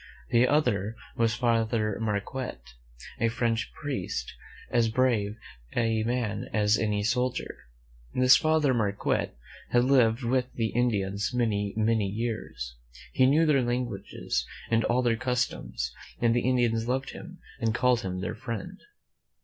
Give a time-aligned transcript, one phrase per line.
[0.31, 2.73] The other was Father Mar quette,
[3.19, 4.33] a French priest,
[4.71, 5.37] as brave
[5.75, 7.55] a man as any soldier.
[8.11, 9.37] This Father Marquette
[9.69, 12.77] had Hved with the Indians many, many years.
[13.13, 18.01] He knew their languages and all their customs, and the Indians loved him and called
[18.01, 18.79] him their friend.